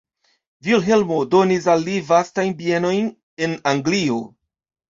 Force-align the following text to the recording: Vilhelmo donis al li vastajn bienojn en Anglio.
Vilhelmo 0.67 1.19
donis 1.35 1.69
al 1.75 1.85
li 1.89 1.99
vastajn 2.09 2.57
bienojn 2.63 3.15
en 3.49 3.55
Anglio. 3.75 4.19